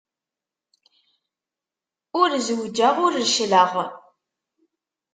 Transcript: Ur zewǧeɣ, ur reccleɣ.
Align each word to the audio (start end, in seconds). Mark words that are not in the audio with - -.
Ur 2.19 2.29
zewǧeɣ, 2.47 2.95
ur 3.05 3.13
reccleɣ. 3.21 3.71